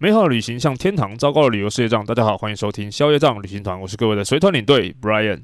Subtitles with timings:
[0.00, 2.06] 美好的旅行像天堂，糟糕的旅游是业障。
[2.06, 5.42] 大家好，欢迎收听消业障旅行团，我是各位的随团领队 Brian。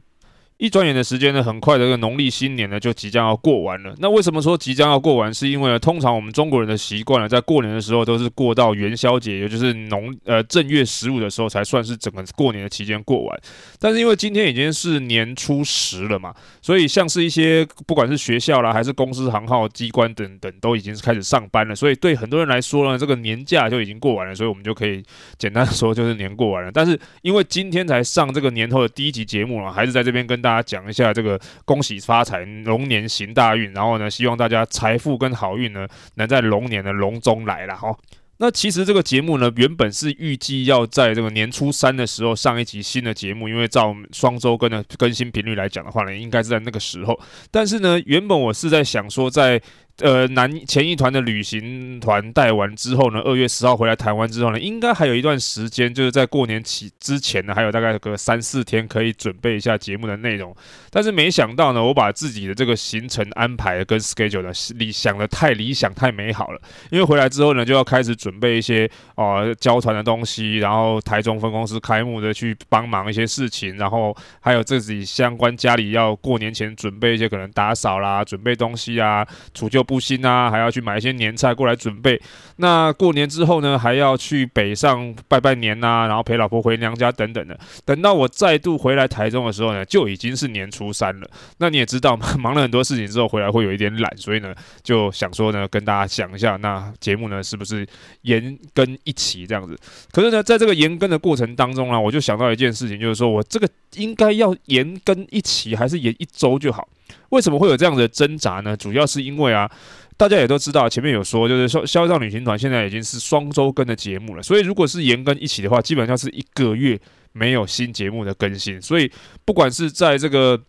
[0.59, 3.93] 一转眼的时间呢，很快的，这个农历新年呢就即将要过完了。
[3.99, 5.35] 那为什么说即将要过完？
[5.35, 13.41] 是因为呢，通常我们中国人的习惯呢，在过年的时候都是过到元宵节，也就是农呃正月十五的时候才算是整个过年的期间过完。
[13.81, 21.75] 但是因为今天已经是年初十了嘛，所以像是一些不管是学校啦，还是公司行号机关等等，都已经开始上班了。
[21.75, 25.03] 所以对很多人来说呢，这个年假就已经过完了，所以我们就可以
[25.37, 26.71] 简单说就是年过完了。
[26.73, 31.41] 但是因为今天才上这个年头的第一集节目了，还是在这边跟大家讲一下这个。
[31.65, 33.73] 恭喜发财，龙年行大运。
[33.73, 37.97] 然后呢，希望大家财富跟好运呢，能在龙年的龙中来了哈。
[38.37, 47.19] 那其实这个节目呢，原本是预计要在这个年初三的时候上一集新的节目，因为照双周更的更新频率来讲的话呢，应该是在那个时候。
[47.51, 49.61] 但是呢，原本我是在想说在。
[49.99, 60.53] 呃，南前一团的旅行团带完之后呢，二月十号回来台湾之后呢，应该还有一段时间，就是在过年期之前呢，还有大概个三四天可以准备一下节目的内容。
[60.91, 79.84] 但是没想到呢，我把自己的这个行程安排跟 schedule 呢理想的太理想太美好了，因为回来之后呢，就要开始准备一些呃交团的东西，然后台中分公司开幕的去帮忙一些事情，然后还有自己相关家里要过年前准备一些可能打扫啦、准备东西啊、除旧。
[79.85, 82.21] 布新啊，还要去买一些年菜过来准备。
[82.57, 87.59] 那过年之后呢，还要去北上拜拜年呐、然后陪老婆回娘家等等的。
[87.85, 91.29] 等到我再度回来台中的时候呢，就已经是年初三了。
[91.59, 97.87] 那你也知道，忙了很多事情之后回来会有一点懒，所以呢，就想说呢，跟大家讲一下，那节目呢是不是
[98.23, 99.77] 延更一期这样子？
[100.13, 106.89] 可是呢，在这个延更的过程当中呢，我就想到一件事情，就是说我这个应该要延更一期，还是延一周就好？
[107.31, 108.77] 为什么会有这样的挣扎呢？
[108.77, 109.71] 主要是因为啊，
[110.17, 116.99] 大家也都知道，前面有说，就是说，肖战旅行团现在已经是双周更的节目了，所以如果是延更一起的话，基本上是一个月
[117.33, 119.11] 没有新节目的更新，所以
[119.45, 120.61] 不管是在这个。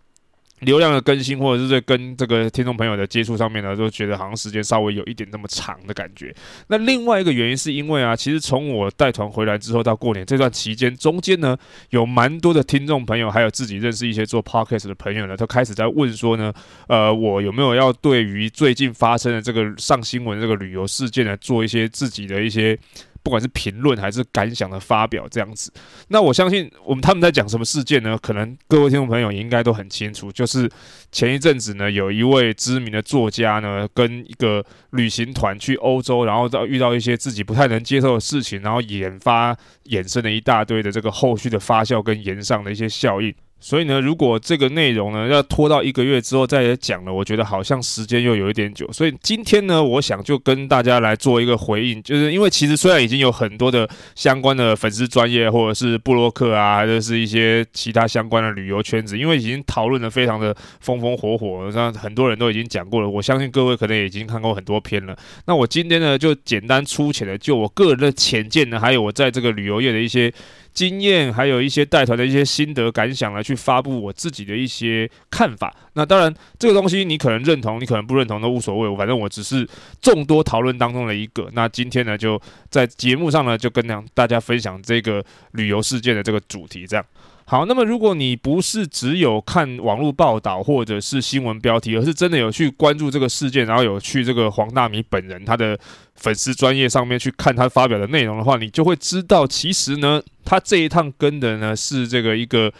[0.61, 6.33] 流量的更新，或者是在跟这个听众朋友的接触上面呢，都觉得好像时间稍微有一点那么长的感觉。
[6.67, 11.57] 那另外一个原因是因为啊，其实从我带团回来之后到过年这段期间，中间呢
[11.89, 16.53] 有蛮多的听众朋友，还有自己认识一些做 podcast 的朋友呢，都开始在问说呢，
[16.87, 22.79] 呃，我有没有要对于最近发生的这个上新闻这个旅游事件呢，做一些自己的一些。
[23.25, 25.73] 不管是评论还是感想的发表，这样子，
[26.09, 28.15] 那我相信我们他们在讲什么事件呢？
[28.21, 30.69] 可能各位听众朋友应该都很清楚，就是
[31.11, 43.33] 前一阵子呢，有一位知名的作家呢，跟一个旅行团去欧洲，然后到遇到一些自己不太能接受的事情，然后引发衍生了一大堆的这个后续的发酵跟延上的一些效应。
[43.59, 48.87] 所以呢，如果这个内容呢要拖到一个月之后再来讲了，我觉得好像时间又有一点久。
[48.91, 63.09] 所以今天呢，我想就跟大家来做一个回应，就是因为其实虽然已经有很多的相关的粉丝专业或者是布洛克啊，或者是一些其他相关的旅游圈子，因为已经讨论得非常的风风火火，像很多人都已经讲过了。
[63.09, 65.17] 我相信各位可能也已经看过很多篇了。
[65.47, 70.31] 那我今天呢，就简单粗浅的就我个人的浅见呢，还有我在这个旅游业的一些。
[70.75, 75.73] 经验，还有一些带团的一些心得感想来去发布我自己的一些看法。
[75.93, 78.97] 那当然，这个东西你可能认同，你可能不认同都无所谓。
[78.97, 79.67] 反正我只是
[80.01, 81.49] 众多讨论当中的一个。
[81.53, 87.05] 那今天呢，就在节目上呢，就跟大家分享这个旅游事件的这个主题，这样。
[87.45, 95.79] 好，那么如果你不是只有看网络报道或者是新闻标题，而是真的有去关注这个事件，然后有去这个黄大米本人他的
[96.15, 102.73] 粉丝专业上面去看他发表的内容的话，你就会知道，其实呢，他这一趟跟的呢是这个一个。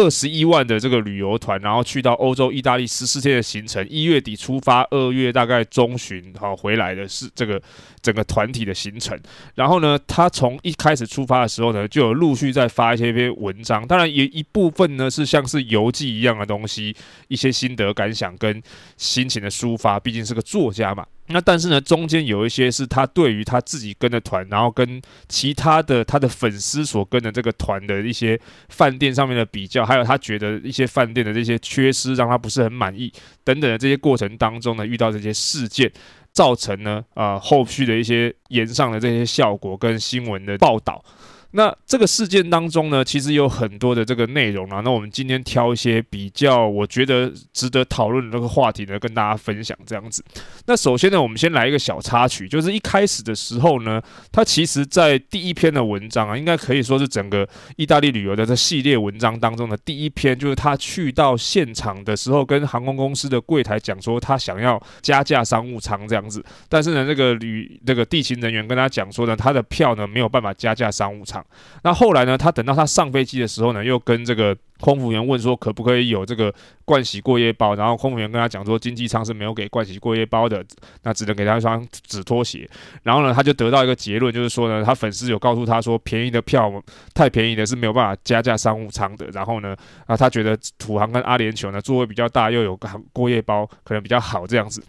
[0.00, 7.60] 二十一万的这个旅游团，然后去到欧洲、意大利十四天的行程，一月底出发，二月大概中旬好回来的是这个
[8.00, 9.18] 整个团体的行程。
[9.54, 16.96] 然后呢，他从一开始出发的时候呢，就有陆续在发一些篇文章，当然也一部分呢是像是游记一样的东西，
[17.28, 18.62] 一些心得感想跟
[18.96, 21.04] 心情的抒发，毕竟是个作家嘛。
[21.32, 28.38] 那但是呢，中间有一些是他对于他自己跟的团，然后跟其他的他的粉丝所跟的这个团的一些
[28.68, 33.12] 饭店上面的比较，还有他觉得一些饭店的这些缺失让他不是很满意
[33.44, 35.90] 等等的这些过程当中呢，遇到这些事件，
[36.32, 41.04] 造成呢啊、后续的一些延上的这些效果跟新闻的报道。
[41.52, 44.80] 那这个事件当中呢，其实有很多的这个内容啊。
[44.84, 50.24] 那我们今天挑一些比较我觉得值得讨论的这个话题呢，跟大家分享这样子。
[50.66, 54.00] 那首先呢，我们先来一个小插曲，就是一开始的时候呢，
[54.30, 66.44] 他其实在第一篇的文章啊，应该可以说是整个意大利旅游的这系列文章当中的第一篇，就是他去到现场的时候，跟航空公司的柜台讲说他想要加价商务舱这样子。
[66.68, 71.39] 但是呢，那个旅那个地勤人员跟他讲说呢，他的票呢没有办法加价商务舱。
[71.82, 76.52] 那后来呢，他等到他上飞机的时候呢，又跟这个空服员问说，可不可以有这个
[76.86, 77.74] 盥洗过夜包？
[77.74, 80.64] 然后空服员跟他讲说，经济舱是没有给盥洗过夜包的，
[81.02, 82.68] 那只能给他一双纸拖鞋。
[83.02, 86.72] 然后呢，他就得到一个结论，就是说呢，他粉丝有告诉他说，便宜的票
[87.14, 89.26] 太便宜的是没有办法加价商务舱的。
[89.32, 89.76] 然后呢，
[90.06, 94.82] 啊，他觉得土航跟阿联酋呢座位比较大，又有个过夜包，可能比较好这样子。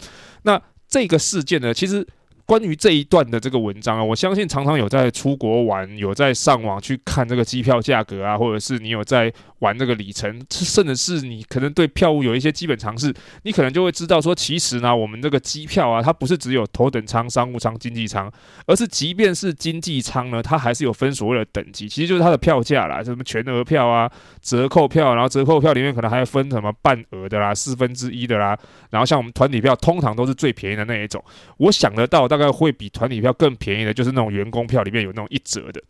[0.44, 2.07] 那这个事件呢，其实。
[2.51, 9.33] 关于这一段的这个文章啊，我相信常常有在出国玩，有在上网去看这个机票价格啊，或者是你有在。
[9.62, 13.13] 玩这个里程，甚至是你可能对票务有一些基本常识，
[13.44, 18.27] 你可能就会知道说，其实呢，我们这个机票啊，它不是只有头等舱、商务舱、经济舱，
[18.65, 24.12] 而是即便是经济舱呢，它还是有分所谓的等级，其实就是它的票价啦，什么全额票啊、
[24.42, 28.57] 折扣票，然后折扣票里面可能还要分什么半额的啦、四分之一的啦，
[28.89, 31.24] 然后像我们团体票，通常都是最便宜的那一种。
[31.57, 35.84] 我想得到，大会比团体票更便宜的，就是那种员工票里面有那种一折的。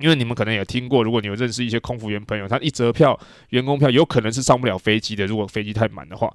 [0.00, 3.18] 因为你们可能也听过，如果你有认识一些空服员朋友，他一折票、
[3.50, 5.26] 员工票有可能是上不了飞机的。
[5.26, 6.32] 如果飞机太满的话，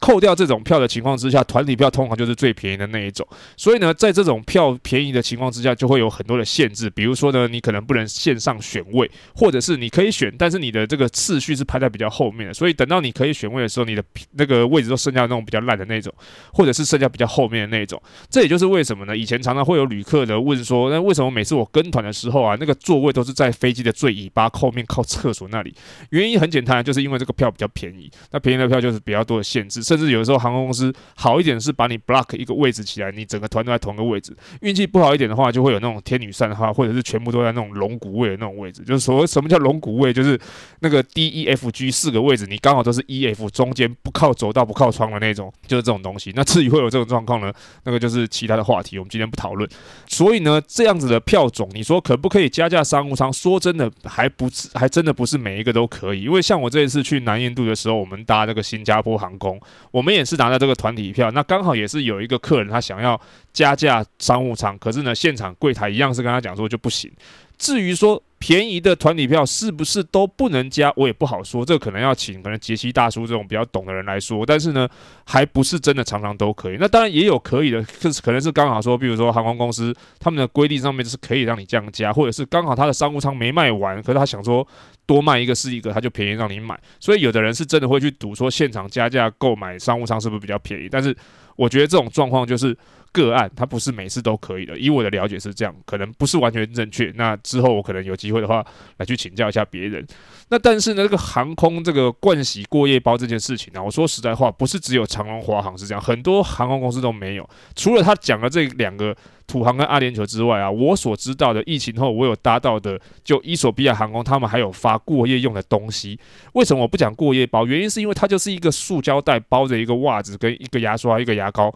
[0.00, 3.26] 扣掉这种票的情况之下，团体票通常就是最便宜的那一种。
[3.56, 6.90] 所以呢，在这种票便宜的情况之下，就会有很多的限制。
[6.90, 12.54] 比如说呢，你可能不能线上选位，或者是你可以选，但是你的这个次序是排在比较后面的。
[12.54, 16.12] 所以等到你可以选位的时候，你的那个位置都剩下那种比较烂的那种，
[16.52, 18.00] 或者是剩下比较后面的那种。
[18.28, 19.16] 这也就是为什么呢？
[19.16, 25.74] 以前常常会有旅客的问说，那为什么每次我跟团的时候啊，那个座位位都是在飞机的最尾巴后面靠厕所那里，
[26.10, 28.10] 原因很简单，就是因为这个票比较便宜。
[28.30, 34.36] 那便宜的票就是比较多的限制，甚至有的时候航空公司好一点是把你 block 一个位置起来，你整个团都在同一个位置。
[34.62, 38.82] 运气不好一点的话，就会有那种天女散花，或者是全部都在那种龙骨位的那种位置。
[38.82, 40.38] 就是所谓什么叫龙骨位，就是
[40.80, 46.32] 那个 D E F G 四个位置，你刚好都是 E F 中间不靠走道不靠窗的那种，就是这种东西。
[46.34, 47.52] 那至于会有这种状况呢，
[47.84, 49.68] 那个就是其他的话题，我们今天不讨论。
[50.06, 53.32] 所以呢，这样子的票种，你说可不可以加价商务舱？
[53.32, 56.22] 说真的，还不是，还真的不是每一个都可以。
[56.22, 59.60] 因为像我这一次去南印度的时候，我们搭这个新加坡航空，
[59.90, 61.28] 我们也是拿到这个团体票。
[61.32, 63.20] 那刚好也是有一个客人他想要
[63.52, 67.10] 加价商务舱，可是呢，现场柜台一样是跟他讲说就不行。
[67.58, 70.92] 至于说，便宜的团体票是不是都不能加？
[70.96, 74.44] 我也不好说，这可能要请可能杰西大叔这种比较懂的人来说。
[74.44, 74.86] 但是呢，
[75.24, 76.76] 还不是真的常常都可以。
[76.78, 84.68] 那当然也有可以的，就是可能是刚好说，比如说航空公司他们的规定上面是可以让你这样加，或者是刚好他的商务舱没卖完，可是他想说
[85.06, 86.78] 多卖一个是一个，他就便宜让你买。
[87.00, 90.86] 所以有的人是真的会去赌说现场加价购买商务舱是不是比较便宜？
[90.90, 91.16] 但是
[91.56, 92.76] 我觉得这种状况就是。
[93.14, 94.76] 个案，它不是每次都可以的。
[94.76, 97.12] 以我的了解是这样，可能不是完全正确。
[97.14, 98.66] 那之后我可能有机会的话，
[98.96, 100.04] 来去请教一下别人。
[100.48, 107.48] 那但是呢，这个航空这个惯洗过夜包这件事情呢，我说实在话，不是只有长荣、华航是这样，很多航空公司都没有。
[107.76, 109.16] 除了他讲的这两个
[109.46, 116.18] 土航跟阿联酋之外啊，我所知道的疫情后我有搭到的，就伊索比亚航空，他们还有发过夜用的东西。
[116.54, 117.64] 为什么我不讲过夜包？
[117.64, 121.74] 原因是因为它就是一个塑胶袋包着一个袜子跟一个牙刷、一个牙膏。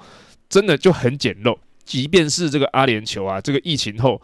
[0.49, 4.21] 真的就很简陋，即便是这个阿联酋啊，这个疫情后，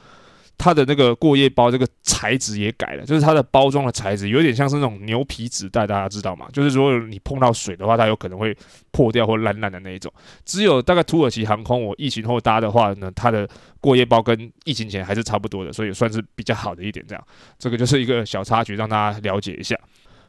[0.57, 6.47] 它的那个过夜包这个材质也改了，就是它的包装的材质有点像是那种牛皮纸袋，大家知道吗？
[6.53, 8.57] 就是如果你碰到水的话，它有可能会
[8.91, 10.13] 破掉或烂烂的那一种。
[10.45, 13.49] 只有大概土耳其航空，我疫情后搭的话呢，它的
[13.81, 17.05] 过夜包跟疫情前还是差不多的，所以算是比较好的一点。
[17.07, 17.27] 这样，
[17.59, 19.79] 这个就是一个小插曲，让大家了解一下。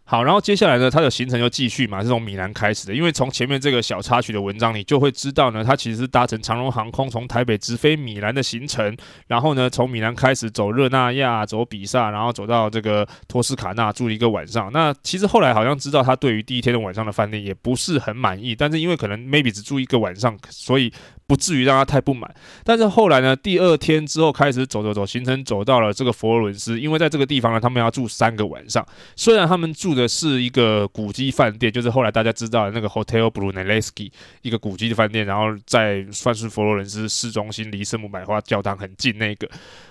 [0.07, 2.93] 好，然后接下来呢，他的行程就继续嘛，是从米兰开始的。
[2.93, 8.95] 因为从前面这个小插曲的文章，你就会知道呢，他其实是搭乘长荣航空从台北直飞米兰的行程，
[9.25, 14.71] 然后呢，从米兰开始走热那亚，走比萨，然后走到这个托斯卡纳住一个晚上。
[14.71, 20.93] 那其实后来好像知道他对于第一天的晚上的饭店也不是很满意，但是因为可能 maybe 只住一个晚上，所以。
[21.27, 22.31] 不至于让他太不满，
[22.63, 28.85] 但是后来呢，第二天之后开始走走走，行程走到了这个佛罗伦斯，因为在这个地方呢，他们要住三个晚上。
[29.15, 34.11] 虽然他们住的是一个古迹饭店，就是后来大家知道的那个 Hotel Brunelleschi，
[34.43, 39.49] 一个古迹的饭店，然后在算是佛罗伦斯市中心，离圣母百花教堂很近那个。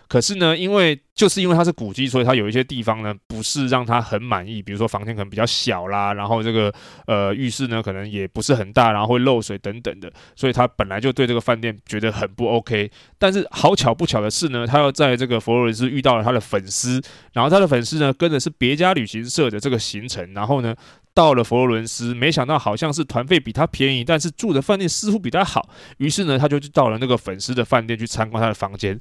[0.09, 6.73] 可是呢，因为就是因为它是古迹，所以它有一些地方呢不是让他很满意，比如说房间可能比较小啦，然后这个
[7.07, 12.91] 呃浴室呢可能也不是很大，然后会漏水等等的，所以他本来就对这个饭店觉得很不 OK。
[13.19, 17.01] 但是好巧不巧的是呢，他又在这个佛罗伦斯遇到了他的粉丝，
[17.33, 20.75] 然后他的粉丝呢跟的是别家旅行社的这个行程，然后呢
[21.15, 25.69] 到了佛罗伦斯，没想到好像是团费比他便宜，但是住的饭店似乎比他好，
[25.99, 28.99] 于是呢他就去到了那个粉丝的饭店去参观他的房间。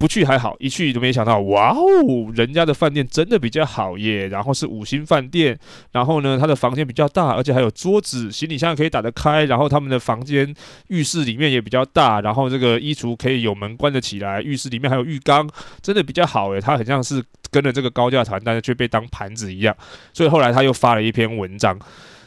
[0.00, 4.28] 不去还好，一去就没想到，哇哦，人家的饭店真的比较好耶。
[4.28, 5.58] 然后是五星饭店，
[5.92, 9.44] 然后呢，他的房间比较大，而且还有桌子、行李箱可以打得开。
[9.44, 10.54] 然后他们的房间
[10.88, 15.46] 浴室里面也比较大，然后这个衣橱可以有门关得起来，浴室里面还有浴缸，
[15.82, 16.60] 真的比较好诶。
[16.62, 19.76] 他很像是跟了这个高价团，但是却被当盘子一样。
[20.14, 21.78] 所以后来他又发了一篇文章。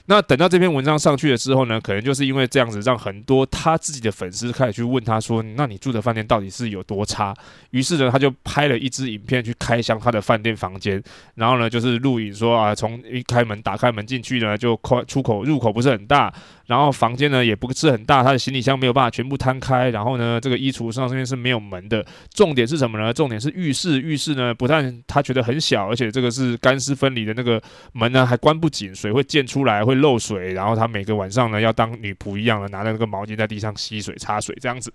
[0.06, 7.34] 那等到这篇文章上去了之后呢，可能就是因为这样子，让很多他自己的粉丝开始去问他说：“那你住的饭店到底是有多差？”
[7.72, 11.02] 于是呢，他就拍了一支影片去开箱他的饭店房间，
[11.36, 16.34] 然后呢，就是录影说啊，从一开门打开门进去呢，就口出口入口不是很大。
[16.66, 19.90] 然后房间呢也不是很大，他的行李箱没有办法全部摊开。
[19.90, 22.06] 然后呢，这个衣橱上这边是没有门的。
[22.34, 23.14] 重点是什么呢？
[23.14, 30.54] 重点是浴室，浴室呢不但他觉得很小，而且这个是干湿分离的那个门呢还关不紧，水会溅出来，会漏水。
[30.54, 34.92] 然后他每个晚上呢要当女仆一样的拿着那个毛巾在地上吸水擦水这样子。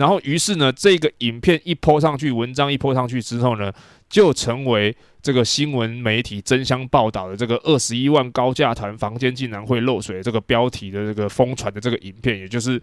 [0.00, 3.70] 然后于是呢，这个影片一泼上去，文章一泼上去之后呢，
[4.08, 12.80] 就成为这个新闻媒体争相报道的这个二十一万高价团房间竟然会漏水这个标题的这个疯传的这个影片，也就是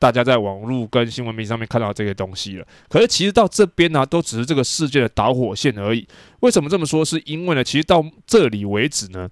[0.00, 2.66] 大家在网络跟新闻媒体上面看到这些东西了。
[2.88, 6.04] 可是其实到这边呢，都只是这个事件的导火线而已。
[6.40, 7.04] 为什么这么说？
[7.04, 9.28] 是因为呢，其实到这里为止呢，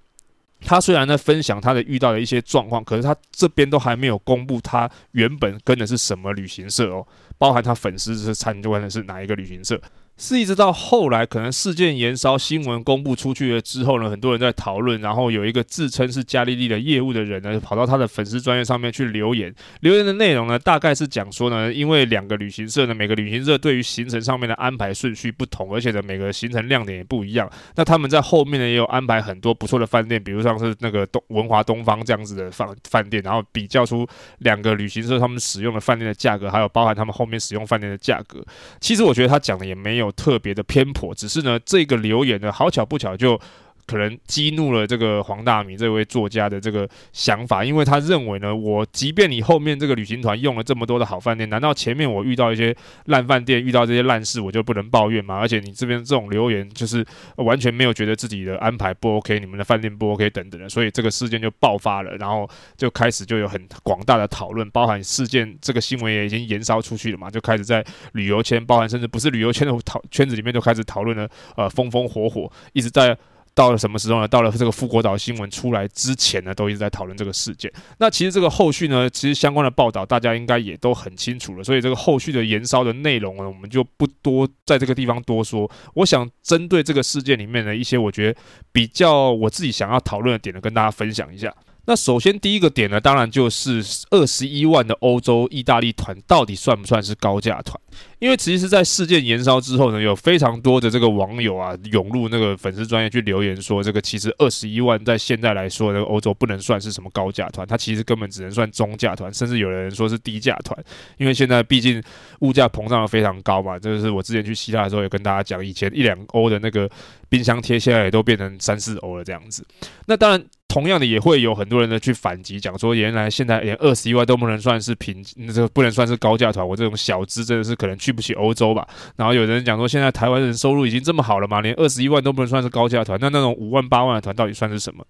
[0.60, 7.04] 他虽然在分享他的遇到的一些状况，可是他这边都还没有公布他原本跟的是什么旅行社哦，
[7.38, 9.80] 包含他粉丝是参观的是哪一个旅行社。
[10.16, 19.52] 是一直到后来，可能事件延烧，新闻公布出去了之后呢，很多人在讨论，然后有一个自称是加利利的业务的人呢，跑到他的粉丝专页上面去留言。
[19.80, 27.50] 留言的内容呢，大概是讲说呢，因为两个旅行社呢，每个旅行社对于行程上面的安排顺序不同，而且呢，每个行程亮点也不一样。
[27.74, 34.06] 那他们在后面呢，也有安排很多不错的饭店，比如像是那个东文华东方这样子的饭饭店，然后比较出
[34.38, 38.40] 两个旅行社他们使用的饭店的价格，还有包含他们后面使用饭店的价格。
[38.80, 40.03] 其实我觉得他讲的也没有。
[40.04, 43.40] 有特别的偏颇，只是呢，这个留言呢，好巧不巧就。
[43.86, 52.74] 可能激怒了这个黄大米这位作家的这个想法，因为他认为呢，我即便你后面这个旅行团用了这么多的好饭店，难道前面我遇到一些
[53.06, 55.36] 烂饭店，遇到这些烂事，我就不能抱怨吗？
[55.38, 57.04] 而且你这边这种留言，就是
[57.36, 73.16] 完全没有觉得自己的安排不 OK，你们的饭店不 OK 等等的，所以这个事件就爆发了，然后就开始就有很广大的讨论，包含事件这个新闻也已经延烧出去了嘛，就开始在旅游圈，包含甚至不是旅游圈的讨圈子里面就开始讨论了，呃，风风火火，一直在。
[73.54, 74.26] 到了什么时候呢？
[74.26, 77.72] 到了这个富国岛新闻出来之前呢，都一直在讨论这个事件。
[77.98, 81.62] 那其实这个后续呢，其实相关的报道大家应该也都很清楚了。
[81.62, 85.70] 所以这个后续的延烧的内容呢，我们就不多在这个地方多说。
[85.94, 88.40] 我想针对这个事件里面的一些我觉得
[88.72, 91.54] 比较我自己想要讨论的点呢，跟大家分享一下。
[91.86, 97.78] 那首先第一个点呢，当然就是二十一万的欧洲意大利团到底算不算是高价团？
[98.18, 110.76] 因为其实，在事件延烧之后呢，有非常多的这个网友啊涌入那个粉丝专业去留言说，这个其实二十一万在现在来说，那个欧洲不能算是什么高价团，它其实根本只能算中价团，甚至有人说是低价团。
[111.18, 112.02] 因为现在毕竟
[112.40, 116.90] 物价膨胀的非常高嘛，这个是我之前去希腊的时候也跟大家讲，以前一两欧的那个
[117.28, 119.64] 冰箱贴，现在也都变成三四欧了这样子。
[120.06, 120.42] 那当然。
[120.74, 125.22] 同样的，也会有很多人呢去反击，讲说原来现在连二十一万都不能算是平，
[125.54, 126.66] 这个不能算是高价团。
[126.66, 128.84] 我这种小资真的是可能去不起欧洲吧。
[129.14, 131.60] 然后有人讲说，现在台湾人收入已经这么好了吗？
[131.60, 135.06] 连二十一万都不能算是高价团，那那种五万八万的团到底算是什么？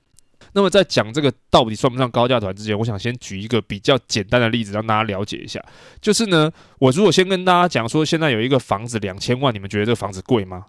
[0.52, 5.58] 那么在讲这个到底算不算高价团之前，我想先举一个比较简单的例子，让大家了解一下。
[5.98, 10.66] 就是呢，我如果先跟大家讲说，现在有一个房子两千万，你们觉得这个房子贵吗？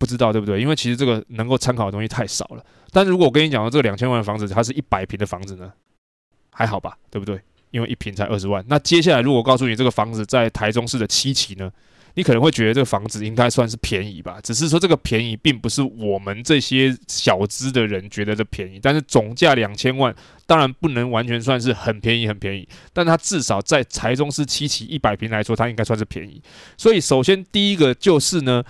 [0.00, 0.58] 不知道对不对？
[0.58, 2.64] 因为其实这个能够参考的东西太少了。
[2.90, 5.70] 但是如果我跟你讲说这个两千万的房子，它是一百平的房子呢，
[6.50, 7.38] 还好吧，对不对？
[7.70, 8.64] 因为一平才二十万。
[8.66, 11.70] 那接下来如果告诉你这个房子在台中市的七期呢，
[12.14, 14.40] 你可能会觉得这个房子应该算是便宜吧？
[14.42, 18.80] 只是说这个便宜并不是我们这些小资的人觉得的便宜。
[18.82, 20.12] 但是总价两千万，
[20.46, 26.42] 当然不能完全算是很便宜很便宜，但它至少在台中市七期一百平来说，它应该算是便宜。
[26.78, 28.64] 所以首先第一个就是呢。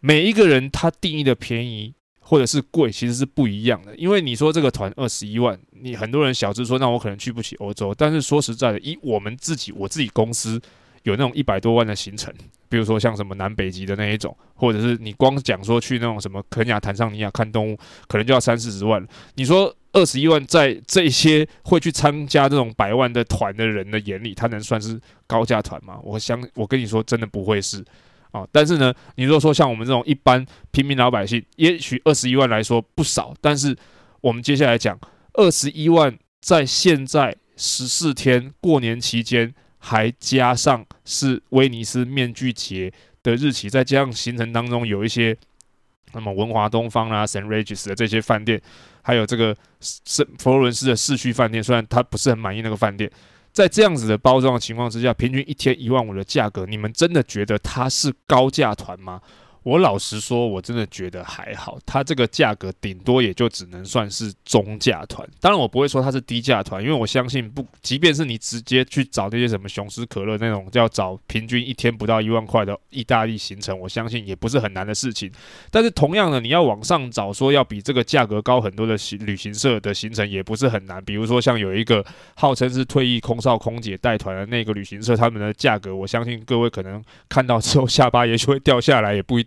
[0.00, 3.94] 每一个人他定义的便宜或者是贵，其实是不一样的。
[3.96, 7.94] 因为你说这个团二十一万，你很多人小资说，那我可能去不起欧洲。
[7.96, 10.60] 但是说实在的，以我们自己我自己公司
[11.02, 12.32] 有那种一百多万的行程，
[12.68, 17.76] 比如说像什么南北极的那一种，或者是你光讲说去那种什么肯亚、坦桑尼亚看动物，
[18.06, 19.04] 可能就要三四十万。
[19.34, 25.98] 你说二十一万，在这些会去参加这种百万的团的人的眼里，他能算是高价团吗？
[26.04, 27.84] 我想，我跟你说，真的不会是
[28.32, 28.46] 啊。
[28.52, 33.76] 但是呢，你如果说像我们这种一般平民老百姓，也许二十一万来说不少，但是
[34.20, 34.98] 我们接下来讲
[35.34, 39.54] 二十一万，在现在十四天过年期间。
[39.82, 45.34] 还加上是威尼斯面具节的日期，再加上行程当中有一些，
[46.12, 47.46] 那么文华东方啊、St.
[47.46, 48.60] Regis 的这些饭店，
[49.00, 53.10] 还有这个圣佛罗伦斯的市区饭店，虽然他不是很满意那个饭店，
[53.60, 59.20] 在这样子的包装的情况之下，平均一天一万五的价格，你们真的觉得它是高价团吗？
[59.62, 65.28] 我老实说，我真的觉得还好，它这个价格顶多也就只能算是中价团。
[65.40, 75.30] 当然，我不会说它是低价团，因为我相信不，即便是你直接去找那些什么雄狮可乐那种，要找平均一天不到一万块的意大利行程，我相信也不是很难的事情。
[75.70, 81.04] 但是同样的，你要往上找，说要比这个价格高很多的行旅行社的行程，也不是很难。
[81.04, 89.42] 比如说，像有一个号称是退役空少空姐带团的那个旅行社，他们的价格，我相信各位可能看到之后 下巴也许会掉下来，也不一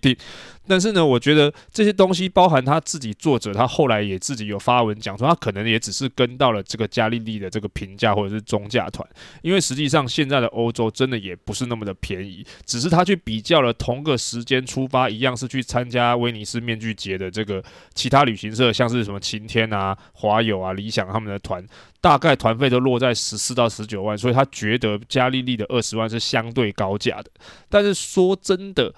[0.65, 9.05] 但是呢，我觉得这些东西包含他自己作者，他后来也自己有发文讲说，他可能也只是跟到了这个加利利的这个平价或者是中价团，
[9.41, 17.61] 因为实际上现在的欧洲真的也不是那么的便宜，只是他去比较了同个时间出发，一样是去参加威尼斯面具节的这个
[17.93, 21.61] 其他旅行社，像是什么晴天啊、华友啊、理想他们的团，
[21.99, 27.29] 大概团费都落在十四到十九万，所以他觉得加利利的二十万是相对高价的。
[27.67, 28.95] 但是说真的。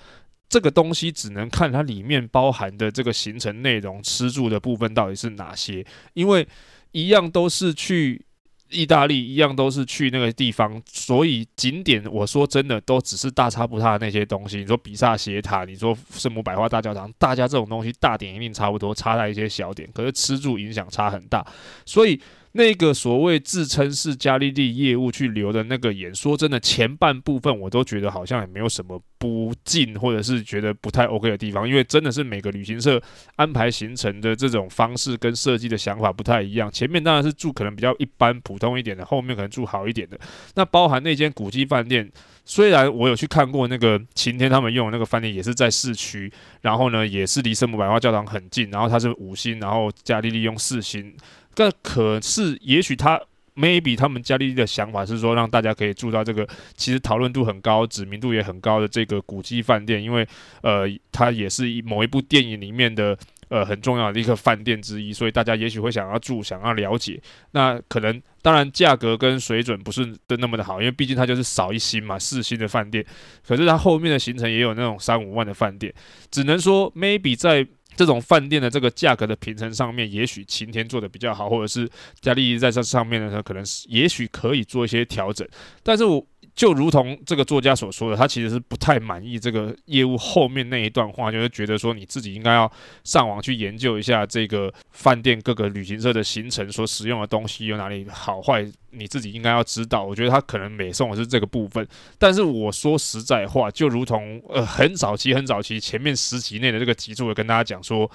[0.47, 6.47] 这个东西只能看它里面包含的这个行程内容、吃住的部分到底是哪些，因为
[6.91, 8.23] 一样都是去
[8.69, 14.57] 意大利，一样都是去那个地方，所以景点我说真的都只是大差不差的那些东西。
[14.57, 21.45] 你说比萨斜塔，你说圣母百花大教堂，大家这种东西大点一定差不多，差在一些小点，可是吃住影响差很大，
[21.85, 22.21] 所以。
[22.57, 33.01] 那个所谓自称是加利利业务去留的那个演说，真的前半部分我都觉得好像也没有什么不尽，或者是觉得不太 OK 的地方，因为真的是每个旅行社
[33.35, 36.71] 安排行程的这种方式跟设计的想法不太一样。
[36.71, 40.17] 前面当然是住可能比较一般普通一点的，后面可能住好一点的。
[40.53, 42.09] 那包含那间古迹饭店，
[42.45, 46.31] 虽然我有去看过那个晴天他们用的那个饭店，也是在市区，
[46.61, 51.13] 然后呢也是离圣母百花教堂很近，然后它是五星，然后加利利用四星。
[51.55, 53.19] 但可是，也许他
[53.55, 56.45] maybe 他们加利利的想法是说，让大家可以住到这个
[56.75, 60.27] 其实讨论度很高、知名度也很高的这个古迹饭店，因为
[60.61, 67.17] 呃，它也是一某一部电影里面的呃很重要的一个饭店之一，所以大家也许会想要住、想要了解。
[67.51, 73.05] 那可能当然价格跟水准不是的那么的好，因为毕竟它就是少一星嘛，四星的饭店。
[73.47, 75.93] 可是它后面的行程也有那种三五万的饭店，
[76.29, 77.65] 只能说 maybe 在。
[77.95, 81.89] 这种饭店的这个价格的平衡上面，也许晴天做的比较好，或者是
[82.21, 85.47] 加利利在这上面的时候，可能是也许可以做一些调整，
[85.83, 86.25] 但是我。
[86.55, 92.71] 就如同这个作家所说的，他其实是不太满意这个业务后面那一段话，就是觉得说你自己应该要
[93.03, 100.01] 上网去研究一下这个饭店各个旅行社的行程所使用的东西有哪里好坏，你自己应该要知道。
[100.01, 101.85] 我觉得他可能美送的是这个部分，
[102.17, 108.09] 但是我说实在话，就如同呃很早期很早期前面十集内的这个集数，我跟大家讲说，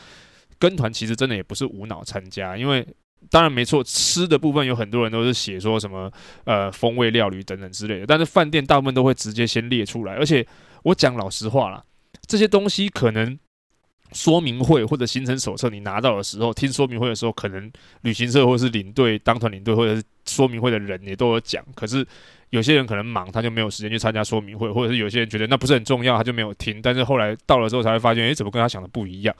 [0.59, 2.87] 跟团其实真的也不是无脑参加，因为。
[3.29, 6.11] 当然没错，吃的部分有很多人都是写说什么
[6.45, 10.15] 呃风味料理等等之类的，但是饭店大部分都会直接先列出来。
[10.15, 10.45] 而且
[10.83, 11.85] 我讲老实话啦，
[12.27, 13.39] 这些东西可能
[14.13, 17.71] 说明会或者行程手册你拿到的时候，听说明会的时候，可能
[18.03, 21.65] 旅行社或是领队当团领队或者是说明会的人也都有讲。
[21.77, 22.05] 可是
[22.49, 26.83] 有些人可能忙，他就没有时间去参加说明会，或者是有些人觉得那不是很重要，他就没有听。
[26.83, 29.37] 但是后来到了之后才会发现，诶，怎么跟他想的不一样？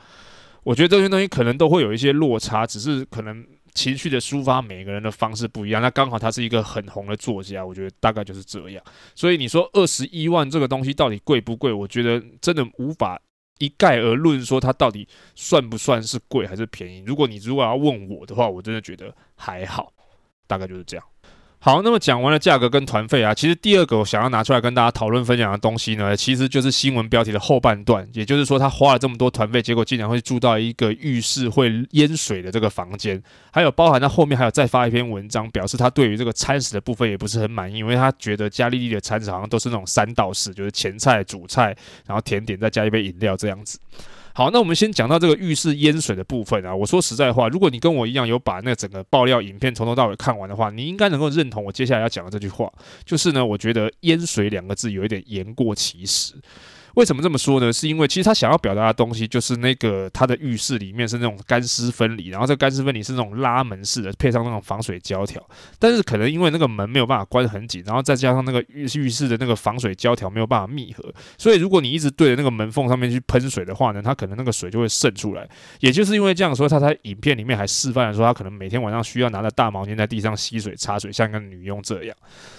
[0.62, 3.45] 我觉得这些东西可能都会有一些落差，只是可能。
[3.74, 5.80] 情绪的抒发，每个人的方式不一样。
[5.80, 8.83] 那刚好他是一个很红的作家，我觉得大概就是这样。
[9.14, 11.72] 所以你说二十一万这个东西到底贵不贵？
[11.72, 13.20] 我觉得真的无法
[13.59, 17.02] 一概而论，说它到底算不算是贵还是便宜。
[17.06, 19.92] 如果你如果要问我的话，我真的觉得还好，
[20.46, 21.06] 大概就是这样。
[21.62, 43.79] 好，那么讲完了价格跟团费啊，其实第二个我想要拿出来跟大家讨论分享的东西呢，其实就是新闻标题的后半段，也就是说他花了这么多团费，结果竟然会住到一个浴室会淹水的这个房间，还有包含他后面还有再发一篇文章，表示他对于这个餐食的部分也不是很满意，因为他觉得加利利的餐食好像都是那种三道式，就是前菜、主菜，然后甜点再加一杯饮料这样子。
[44.33, 46.75] 好，那我们先讲到这个浴室淹水的部分啊。
[46.75, 52.73] 我说实在话，如果你跟我一样有把那整个爆料影片从头到尾看完的话，你应该能够认同我接下来要讲的这句话，
[53.05, 56.35] 就是呢，我觉得淹水两个字有一点言过其实。
[56.94, 57.72] 为什么这么说呢？
[57.72, 65.40] 是因为其实他想要表达的东西就是那个他的浴室里面是那种干湿分离，然后这干湿分离是那种拉门式的，配上那种防水胶条。
[65.79, 75.48] 但是可能因为那个门没有办法关得很紧，然后再加上那个浴浴室的那个防水胶条没有办法密合，所以如果你一直对着那个门缝上面去喷水的话呢，它可能那个水就会渗出来。
[75.81, 82.16] 也就是因为这样说，他在影片里面还示范了说，他可能每天晚上需要拿着大毛巾在地上吸水擦水，像个女佣这样。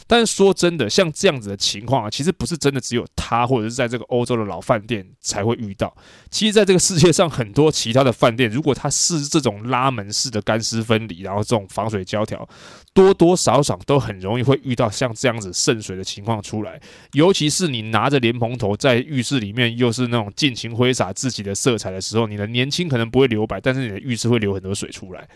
[0.07, 5.93] 但是说真的，像这样子的情况啊，其实不是真的只有他或者是在这个欧洲洲的老饭店才会遇到。
[6.29, 12.47] 其实，在这个世界上，很多其他的饭店，如果它是这种拉门式的干湿分离，然后这种防水胶条，
[12.93, 16.79] 多多少少都很容易会遇到像这样子渗水的情况出来。
[17.13, 25.27] 尤其是你拿着莲蓬头在浴室里面，又是那种尽情挥洒自己的色彩的时候，你的年轻可能不会留白，但是你的浴室会流很多水出来。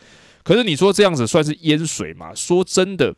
[0.44, 2.34] 可是你说这样子算是淹水吗？
[2.34, 3.14] 说真的。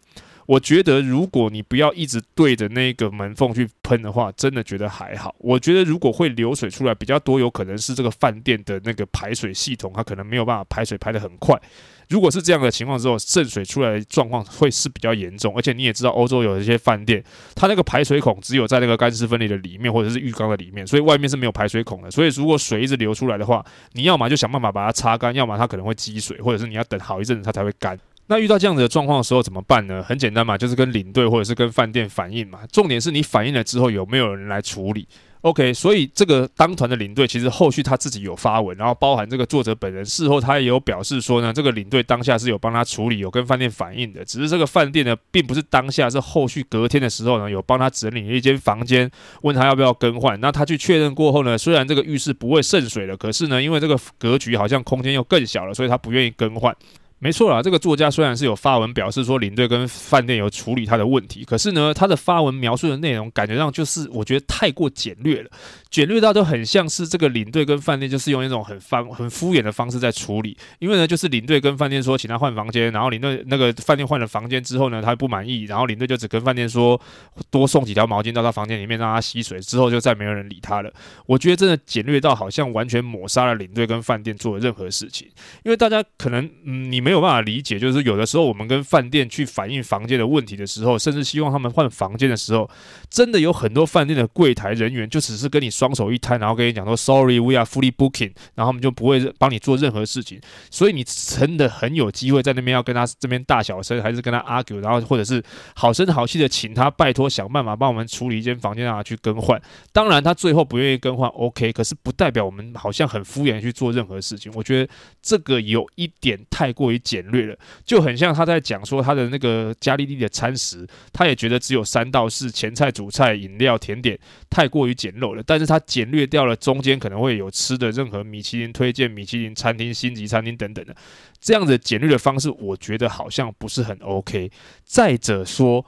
[0.48, 5.36] 我觉得，如果你不要一直对着那个门缝去喷的话，真的觉得还好。
[5.40, 11.62] 我觉得，如果会流水出来比较多，有可能是这个饭店的那个排水系统，它可能没有办法排水排得很快。
[12.08, 15.54] 如果是这样的情况之后，渗水出来的状况会是比较严重。
[15.54, 17.22] 而且你也知道，欧洲有一些饭店，
[17.54, 22.10] 它那个排水孔只有在那个干湿分离的里面，或者是浴缸的里面，所以外面是没有排水孔的。
[22.10, 28.00] 所以如果水一直流出来的话，你要么就想办法把它擦干，要么它可能会积水，或者是你要等好一阵子它才会干。
[28.28, 30.04] 那遇到这样子的状况的时候怎么办呢？
[30.04, 32.60] 很简单嘛，就是跟领队或者是跟饭店反映嘛。
[32.72, 35.08] 重点是你反映了之后有没有人来处理
[35.42, 44.26] ？OK，所以这个当团的领队其实后续他自己有发文，然后包含这个作者本人事后他也有表示说呢，这个领队当下是有帮他处理，有跟饭店反映的。
[44.26, 49.10] 只是这个饭店呢，并不是当下，是后续隔天的时候呢，有帮他整理一间房间，
[49.44, 50.38] 问他要不要更换。
[50.42, 56.76] 那他去确认过后呢，虽然这个浴室不会渗水了，可是呢，因为这个格局好像空间又更小了，所以他不愿意更换。
[57.20, 65.50] 没错啦，这个作家虽然是有发文表示说领队跟饭店有处理他的问题，可是呢，他的发文描述的内容感觉上就是我觉得太过简略了，
[65.90, 70.56] 简略到都很像是这个领队跟饭店就是用一种很方很敷衍的方式在处理。
[70.78, 77.02] 因为呢，就是领队跟饭店说请他换房间，然后领队那个饭店换了房间之后呢，他不满意，然后领队就只跟饭店说
[77.50, 80.94] 多送几条毛巾到他房间里面让他吸水，之后就再没有人理他了。
[81.26, 85.28] 我觉得真的简略到好像完全抹杀了领队跟饭店做的任何事情，
[85.64, 87.08] 因为大家可能嗯你。
[87.08, 92.70] 没有办法理解，就是有的时候我们跟饭店去反映房间的问题的时候，甚至希望他们换房间的时候，
[93.10, 100.40] 真的有很多饭店的柜台人员就只是跟你双手一摊，然后跟你讲说 “Sorry, we are fully booking”，然后他们就不会帮你做任何事情。
[100.70, 105.42] 所以你真的很有机会在那边要跟他这边大小声，还是跟他 argue，然后或者是
[105.76, 109.60] 好声好气的请他拜托想办法帮我们处理一间房间让他去更换。
[109.92, 114.52] 当然他最后不愿意更换，OK，可是不代表我们好像很敷衍去做任何事情。
[114.56, 116.98] 我觉得这个有一点太过于。
[117.08, 124.18] 简略了，就很像他在讲说他的那个加利利的餐食，他也觉得只有三道是前菜、主菜、饮料、甜点，
[124.50, 125.44] 太过于简陋了。
[125.46, 130.96] 但是他简略掉了中间可能会有吃的任何米其林推荐、米其林餐厅、星级餐厅等等的，
[131.40, 134.50] 这样子简略的方式，我觉得好像不是很 OK。
[134.84, 135.86] 再者说，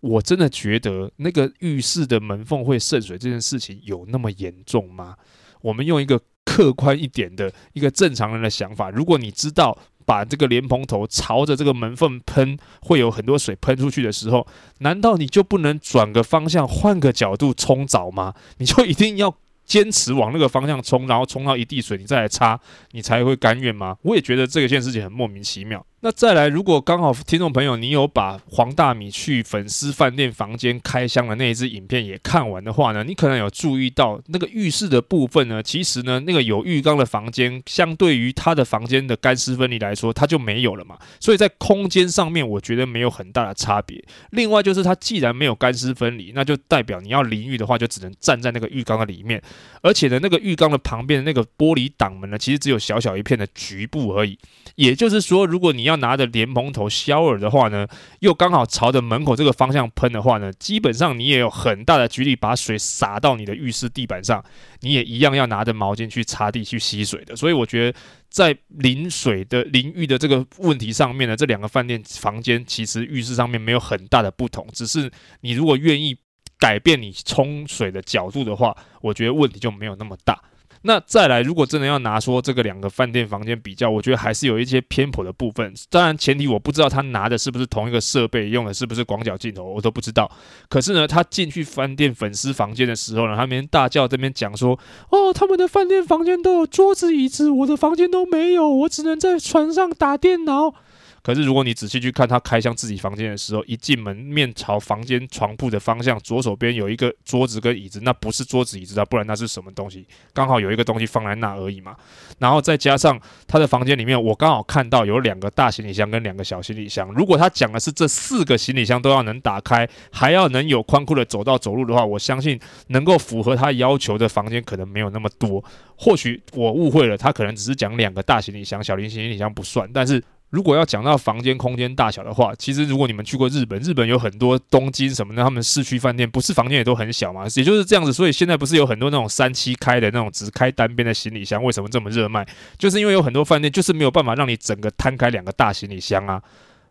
[0.00, 5.16] 我真的觉得那个浴室的门缝会渗水这件事情有那么严重吗？
[5.62, 9.78] 我们用一个客观一点的一个正常人的想法，如果你知道。
[10.12, 14.46] 把这个莲蓬头朝着这个门缝喷，会有很多水喷出去的时候，
[14.80, 18.34] 难道你就不能转个方向，换个角度冲澡吗？
[18.58, 23.96] 你就一定要坚持往那个方向冲，然后冲到一地水，你再来擦，你才会甘愿吗？
[24.02, 25.82] 我也觉得这件事情很莫名其妙。
[26.04, 40.98] 那再来，如果刚好听众朋友你有把黄大米去粉丝饭店房间开箱的那一支影片也看完的话呢，你可能有注意到那个浴室的部分呢，其实呢那个有浴缸的房间，相对于他的房间的干湿分离来说，它就没有了嘛。
[41.20, 44.04] 所以在空间上面，我觉得没有很大的差别。
[44.30, 49.40] 另外就是它既然没有干湿分离，那就代表你要淋浴的话，就只能站在那个浴缸的里面，
[49.82, 54.36] 而且呢那个浴缸的旁边的那个玻璃挡门呢，其实只有小小一片的局部而已。
[54.74, 57.86] 也就是说，如果你要要拿着莲蓬头消耳的话呢，
[58.20, 64.44] 又刚好朝着门口这个方向喷的话呢，基本上你也有很大的几率把水洒到你的浴室地板上，
[64.80, 67.36] 你也一样要拿着毛巾去擦地去吸水的。
[67.36, 75.10] 所以我觉得在淋水的淋浴的这个问题上面呢，这两个饭店房间其实浴室上面没有很大的不同，只是
[75.42, 76.16] 你如果愿意
[76.58, 80.40] 改变你冲水的角度的话，我觉得问题就没有那么大。
[80.84, 85.72] 那再来，如果真的要拿说这个两个饭店房间比较，我觉得还是有一些偏颇的部分。
[85.88, 90.30] 当然，前提我不知道他拿的是不是同一个设备，用的是不是广角镜头，我都不知道。
[90.68, 94.78] 可是呢，他进去饭店粉丝房间的时候呢，他们大叫这边讲说
[95.10, 100.74] ：“哦，他们的饭店房间都有桌子椅子，我的房间都没有，我只能在床上打电脑。”
[101.22, 110.04] 可是，如果你仔细去看他开箱自己房间的时候，一进门面朝房间床铺的方向，左手边有一个桌子跟椅子，那不是桌子椅子啊，不然那是什么东西？
[110.34, 111.94] 刚好有一个东西放在那而已嘛。
[112.40, 117.08] 然后再加上他的房间里面，我刚好看到有两个大行李箱跟两个小行李箱。
[117.12, 122.58] 如果他讲的是这四个行李箱都要能打开，还要能有宽阔的走道走路的话，我相信
[122.88, 125.64] 能够符合他要求的房间可能没有那么多。
[125.96, 130.20] 或许我误会了，他可能只是讲两个大行李箱，小型行李箱不算，但是。
[130.52, 138.12] 如果要讲到房间空间大小的话，其实如果你们去过日本，日本有很多东京什么的，他们市区饭店不是房间也都很小嘛，也就是这样子。
[138.12, 142.46] 所以现在不是有很多那种三七开的那种只开单边的行李箱，为什么这么热卖？
[142.76, 146.42] 就是因为有很多饭店就是没有办法让你整个摊开两个大行李箱啊。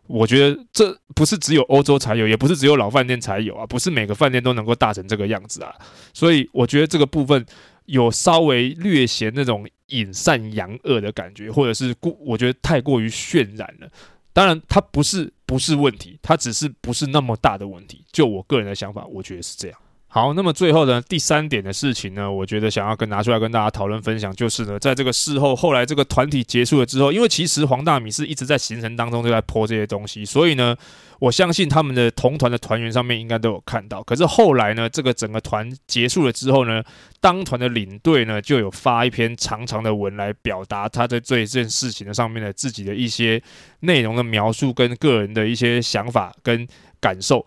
[0.08, 5.72] 我觉得这不是只有欧洲才有，也不是只有老饭店才有啊，不是每个饭店都能够大成这个样子啊。
[6.12, 7.46] 所以我觉得这个部分。
[7.86, 13.90] 有稍微略显那种隐善扬恶的感觉，或者是过，我觉得太过于渲染了。
[14.32, 18.04] 当然，它不是不是问题，它只是不是那么大的问题。
[18.10, 19.78] 就我个人的想法，我觉得是这样。
[20.14, 30.76] 好，那么最后呢，第三点的事情呢，我觉得想要跟拿出来跟大家讨论分享，就是呢，在这个事后后来这个团体结束了之后，因为其实黄大米是一直在行程当中就在泼这些东西，所以呢，
[31.18, 34.02] 我相信他们的同团的团员上面应该都有看到。
[34.02, 36.84] 可是后来呢，这个整个团结束了之后呢，
[37.22, 43.42] 当团的领队呢就有发一篇长长的文来表达他在这一件事情的上面的自己的一些
[43.80, 46.68] 内容的描述跟个人的一些想法跟
[47.00, 47.46] 感受。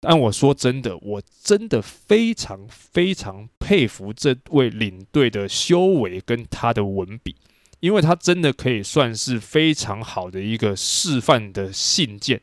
[0.00, 7.36] 但我说真的，我真的非常非常佩服这位领队的修为跟他的文笔，
[7.80, 12.40] 因为他真的可以算是非常好的一个示范的信件，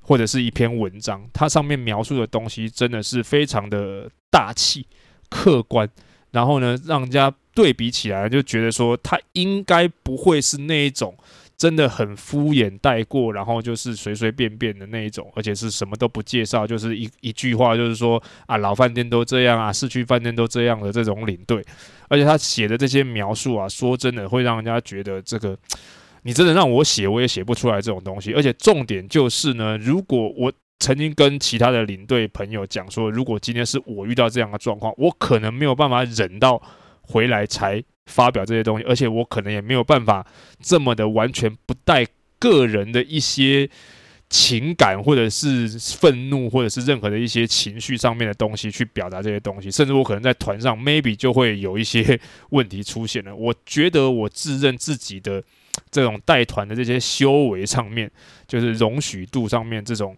[0.00, 1.28] 或者是一篇文章。
[1.32, 4.86] 它上面描述的东西真的是非常的大气、
[5.28, 5.90] 客观，
[6.30, 11.16] 然后呢，让人家对比起来就觉得说他应该不会是那一种。
[11.62, 21.64] 真的很敷衍带过，然后就是随随便便的那一种，而且是什么都不介绍，就是一一句话，就是说啊，老饭店都这样啊，市区饭店都这样的这种领队，
[22.08, 25.56] 而且他写的这些描述啊，说真的会让人家觉得这个，
[26.24, 36.60] 你真的让我写我也写不出来这种东西，而且重点就是呢，如果我曾经跟其他的领队朋友讲说，如果今天是我遇到这样的状况，我可能没有办法忍到
[37.02, 37.84] 回来才。
[38.06, 40.26] 发表这些东西，而且我可能也没有办法
[40.60, 42.06] 这么的完全不带
[42.38, 43.68] 个人的一些
[44.28, 52.18] 情感，或者是愤怒，或者是任何的一些情绪上面的东西去表达这些东西，甚至我可能在团上 maybe 就会有一些
[52.50, 53.34] 问题出现了。
[53.34, 55.42] 我觉得我自认自己的
[55.90, 58.10] 这种带团的这些修为上面，
[58.48, 60.16] 就是容许度上面这种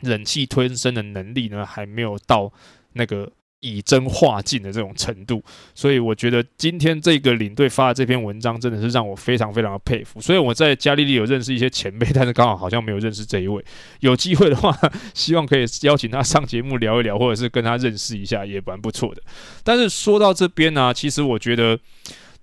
[0.00, 2.52] 忍气吞声的能力呢，还没有到
[2.92, 3.32] 那个。
[3.60, 5.42] 以真化境的这种程度，
[5.74, 10.20] 所以我觉得今天这个领队发的这篇文章真的是让我非常非常的佩服。
[10.20, 13.64] 所以我在加利利有认识一些前辈，但是刚好好像没有认识这一位。
[14.00, 14.76] 有机会的话，
[15.14, 19.22] 希望可以邀请他上节目聊一聊，或者是跟他认识一下，也蛮不错的。
[19.62, 21.78] 但是说到这边呢，其实我觉得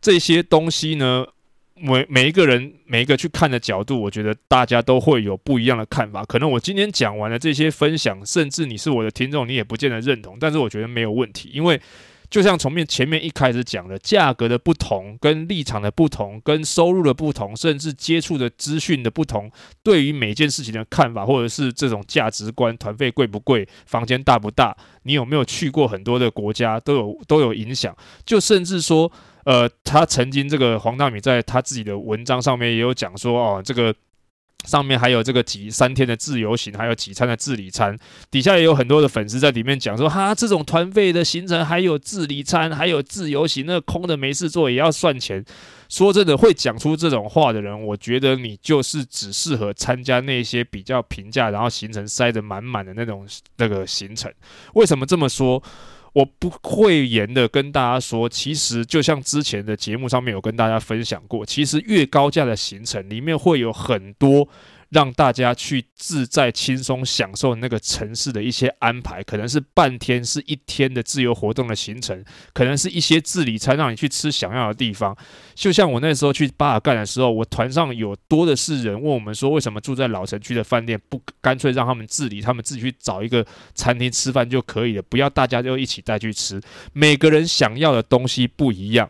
[0.02, 1.26] 这些东西呢。
[1.80, 6.24] 每每一个人每一个去看的角度，我觉得大家都会有不一样的看法。
[6.26, 10.38] 可能我今天讲完了这些分享，甚至你是我的听众，你也不见得认同。
[10.40, 11.80] 但是我觉得没有问题，因为
[12.30, 19.52] 就像从面前面一开始讲的，价格的不同、跟立场的不同、跟收入的不同，甚至接触的资讯的不同，
[19.84, 27.96] 对于每件事情的看法，或者是这种价值观，团费贵不贵，房间大不大，你有没有去过很多的国家，都有都有影响。
[28.26, 29.12] 就甚至说。
[29.48, 33.96] 呃，他曾经这个黄大米在他自己的文章上面也有讲说，哦，这个
[34.68, 37.98] 上面还有这个几三天的自由行，还有几餐的自理餐，
[38.30, 45.44] 底下也有很多的粉丝在里面讲说，哈，这种团费的行程还有自理餐，还有自由行，那空的没事做也要算钱。
[45.88, 53.26] 说真的，会讲出这种话的人，我觉得你就是只适合参加那些比较平价，然后行程塞得满满的那种
[53.56, 54.30] 那个行程。
[54.74, 55.64] 为什么这么说？
[56.18, 64.50] 我不会言的跟大家说，其实就像之前的节目上面有跟大家分享过，其实越高价的行程里面会有很多。
[64.90, 72.24] 让大家去自在轻松享受那个城市的一些安排，可能是半天、是一天的自由活动的行程，
[72.54, 75.16] 可能是一些自理餐，让你去吃想要的地方。
[75.56, 83.46] 就像我那时候去巴尔干的时候，我团上有多的是人问我们说，为什么住在老城区的饭店不干脆让他们自理，他们自己去找一个
[83.76, 86.62] 餐厅吃饭就可以了，不要大家就一起带去吃。
[86.94, 89.10] 每个人想要的东西不一样。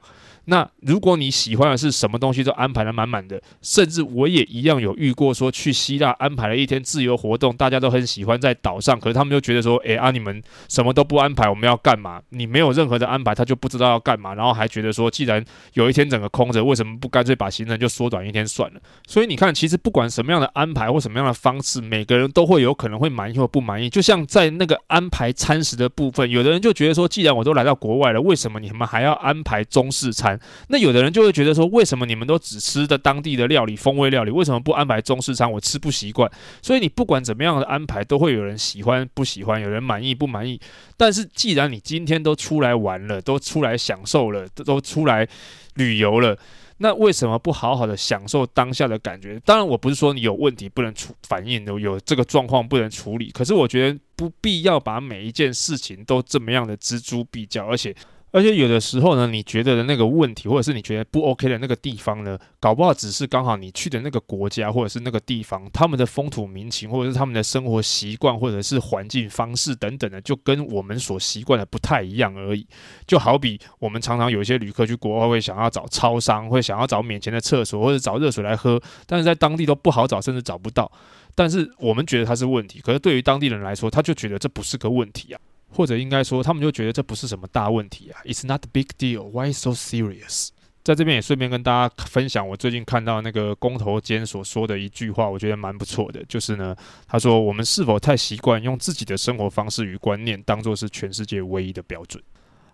[0.50, 12.22] 那如果你喜欢的是什么东西都安排得满满的，甚至我也一样有遇过说去希腊安排了一天自由活动，大家都很喜欢在岛上，可是他们就觉得说，诶啊，你们什么都不安排，我们要干嘛？
[12.30, 18.80] 你没有任何的安排，他就不知道要干嘛，然后还觉得说，既然有一天整个空着，为什么不干脆把行程就缩短一天算了？
[19.06, 23.90] 所以你看，其实不管什么样的安排或什么样的方式，每个人都会有可能会满意或不满意。
[23.90, 30.37] 就像在那个安排餐食的部分，有的人就觉得说，既然我都来到国外了，为什么你们还要安排中式餐？
[30.68, 35.52] 那有的人就会觉得说，为什么你们都只吃的当地的料理、风味料理，为什么不安排中式餐？
[35.52, 36.30] 我吃不习惯。
[36.62, 40.60] 所以你不管怎么样的安排，都会有人喜欢不喜欢，有人满意不满意。
[40.96, 45.28] 但是既然你今天都出来玩了，都出来享受了，都出来
[45.76, 46.38] 旅游了。
[46.80, 49.40] 那为什么不好好的享受当下的感觉？
[49.44, 53.32] 当然，我不是说你有问题不能处反应，有有这个状况不能处理。
[53.32, 57.96] 可是我觉得不必要把每一件事情都这么样的锱铢必较，而且。
[58.32, 72.68] 而且有的时候呢，你觉得的那个问题，或者是你觉得不 OK 的那个地方呢，搞不好只是刚好你去的那个国家，或者是那个地方，他们的风土民情，或者是他们的生活习惯，或者是环境方式等等的，就跟我们所习惯的不太一样而已。
[73.08, 80.92] 就好比我们常常有一些旅客去国外会想要找超商，会想要找免钱的厕所，或者找热水来喝，但是在当地都不好找，甚至找不到。
[81.34, 85.40] 但是我们觉得它是问题，可是对于当地人来说，他就觉得这不是个问题啊。
[85.78, 89.30] 或者应该说，他们就觉得这不是什么大问题啊，It's not a big deal.
[89.30, 90.50] Why so serious？
[90.84, 96.76] 在这边也顺便跟大家分享，我最近看到那个工头间所说的一句话，我觉得蛮不错的，就是呢，
[97.08, 102.24] 他说：“我们是否太习惯用自己的生活方式与观念当做是全世界唯一的标准？”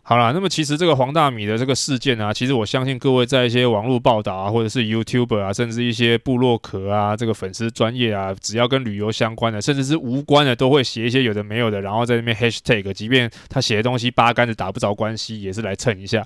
[0.05, 16.21] 好啦，那么其实这个黄大米的这个事件啊，其实我相信各位在一些网络报道啊，或者是 YouTuber 啊，甚至一些部落客啊，这个粉丝专业啊，只要跟旅游相关的，甚至是无关的，都会写一些有的没有的，然后在那边 Hashtag，即便他写的东西八竿子打不着关系，也是来蹭一下。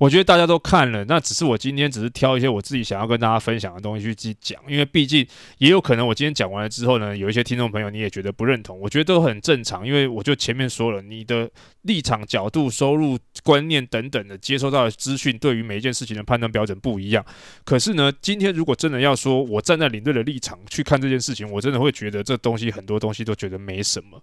[0.00, 5.24] 我觉得大家都看了，那只是我今天只是挑一些我自己想要跟大家分享的东西去去讲，因为毕竟
[5.58, 11.48] 也有可能我今天讲完了之后呢，有一些听众朋友你也觉得不认同，我觉得都很正常，因为我就前面说了，你的
[11.82, 13.19] 立场、角度、收入。
[13.42, 17.24] 观念等等的接收到的资讯，对于每一件事情的判断标准不一样。
[17.64, 24.22] 可是呢，今天如果真的要说，我站在领队的立场去看这件事情，我真的会觉得这东西很多东西都觉得没什么。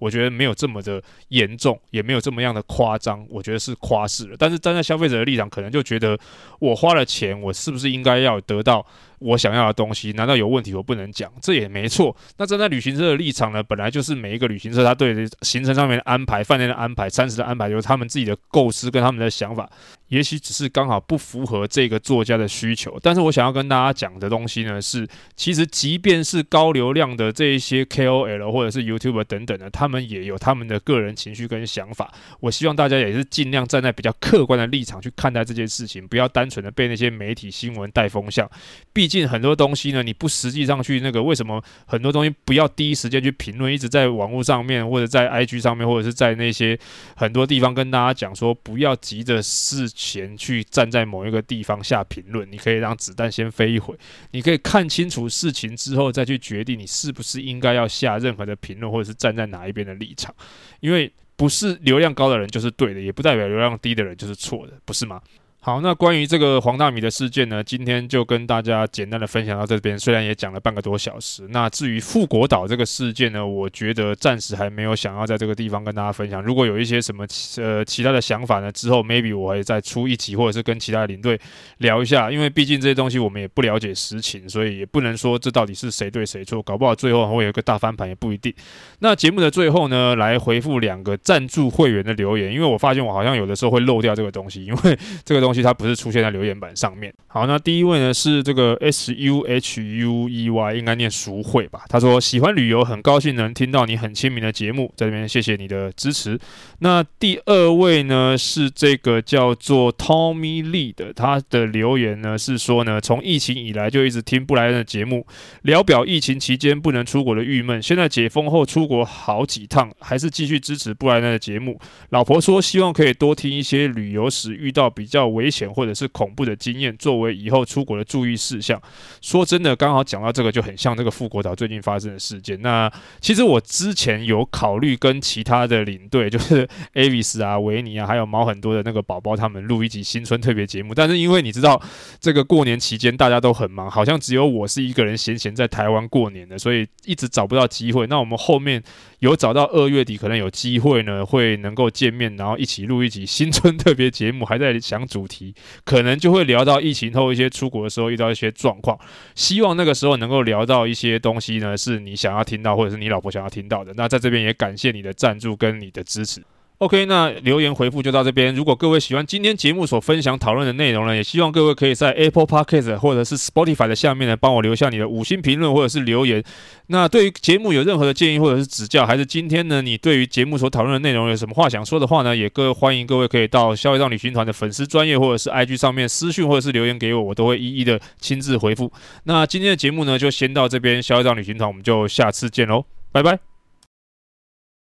[0.00, 3.26] 我觉得没有这么的严重，也没有这么样的夸张。
[3.28, 4.36] 我觉得是夸饰了。
[4.38, 6.18] 但是站在消费者的立场，可能就觉得
[6.60, 8.84] 我花了钱，我是不是应该要得到？
[9.20, 11.32] 我想要的东西，难道有问题我不能讲？
[11.40, 12.16] 这也没错。
[12.36, 13.62] 那站在旅行社的立场呢？
[13.62, 19.68] 本来就是每一个旅行社，他对行程上面的安排、饭店的安排、餐食的安排，就是他们自己的构思跟他们的想法。
[20.08, 32.10] 也许只是刚好不符合这个作家的需求，但是我想要跟大家讲的东西呢，是其实即便是高流量的这一些 KOL 或者是 YouTuber 等等的，他们也有他们的个人情绪跟想法。
[32.40, 38.50] 我希望大家也是尽量站在比较客观的立场去看待这件事情，不要单纯的被那些媒体新闻带风向。
[38.94, 46.78] 毕竟很多东西呢，你不实际上去那个，为什么很多东西不要第一时间去评论，一直在网络上面或者在 IG 上面或者是在那些
[47.16, 49.88] 很多地方跟大家讲说，不要急着事。
[49.98, 53.96] 前去站在某一个地方下评论，你可以让子弹先飞一会，
[54.32, 60.34] 你可以看清楚事情之后再去决定你是不是应该要下任何的评论，或者是站在哪一边的立场，
[60.80, 65.20] 因为不是流量高的人就是对的，也不代表流量低的人就是错的，不是吗？
[65.60, 69.98] 好，那关于这个黄大米的事件呢，今天就跟大家简单的分享到这边。
[69.98, 76.40] 虽然也讲了半个多小时，那至于富国岛这个事件呢，我觉得暂时还没有想要在这个地方跟大家分享。
[76.40, 81.38] 如果有一些什么呃其他的想法呢，之后 maybe 我会再出一集，或者是跟其他的领队
[81.78, 82.30] 聊一下。
[82.30, 88.54] 因为毕竟这些东西我们也不了解实情，所以也不能说这到底是谁对谁错，搞不好最后会有一个大翻盘也不一定。
[89.00, 95.57] 那节目的最后呢，来回复两个赞助会员的留言，因为我发现我好像有的时候会漏掉这个东西，因为这个东西。
[95.62, 97.12] 它不是出现在留言板上面。
[97.26, 101.82] 好，那第一位呢是这个 S U H U E Y，应该念熟会吧？
[101.88, 106.38] 他说喜欢旅游，很高兴能听到你很亲民的节目，在这边谢谢你的支持。
[106.80, 115.26] 那第二位呢是这个叫做 Tommy Lee 的，他的留言呢是说呢，从疫情以来就一直听布莱恩的节目，
[115.62, 121.78] 聊表疫情期间不能出国的郁闷，现在解封后出国好几趟，还是继续支持布莱恩的节目。
[122.10, 128.80] 老婆说希望可以多听一些旅游时遇到比较危险或者是恐怖的经验，作为以后出国的注意事项。
[129.20, 132.60] 说真的，刚好讲到这个，就很像这个富国岛最近发生的事件。
[132.60, 140.92] 那其实我之前有考虑跟其他的领队，就是 Avis 啊、维尼啊，还有毛很多的那个宝宝，他们录一集新春特别节目。
[140.92, 141.80] 但是因为你知道，
[142.18, 148.06] 这个过年期间大家都很忙，好像只有我是一个人闲闲在台湾过年的，所以一直找不到机会。
[148.08, 148.82] 那我们后面
[149.20, 158.98] 有找到二月底可能有机会呢，会能够见面，然后一起录一集新春特别节目，还在想主题，可能就会聊到疫情后一些出国的时候遇到一些状况。
[159.34, 163.92] 希望那个时候能够聊到一些东西呢，是你想要听到，或者是你老婆想要听到的。
[163.94, 166.42] 那在这边也感谢你的赞助跟你的支持。
[166.78, 168.54] OK，那留言回复就到这边。
[168.54, 176.40] 如果各位喜欢今天节目所分享讨论的内容呢，也希望各位可以在 Apple Podcast 或者是 Spotify 的下面呢，帮我留下你的五星评论或者是留言。
[176.86, 188.92] 那对于节目有任何的建议或者是指教，还是今天呢，你对于节目所讨论的内容有什么话想说的话呢，也各位欢迎各位可以到消业障旅行团的粉丝专业或者是 IG 上面私讯或者是留言给我，我都会一一的亲自回复。
[189.24, 193.57] 那今天的节目呢，就先到这边，消业障旅行团我们就下次见喽，拜拜。